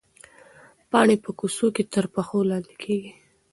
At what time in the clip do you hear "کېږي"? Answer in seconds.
2.81-3.11